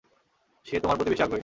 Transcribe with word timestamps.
সে 0.65 0.75
তোমার 0.79 0.97
প্রতি 0.97 1.09
বেশি 1.09 1.23
আগ্রহী। 1.23 1.39